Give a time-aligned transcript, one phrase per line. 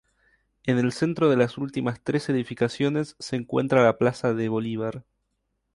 [0.63, 5.05] En el centro de las últimas tres edificaciones se encuentra la Plaza de Bolívar.